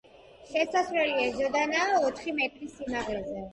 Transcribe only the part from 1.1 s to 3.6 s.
ეზოდანაა ოთხი მეტრის სიმაღლეზე.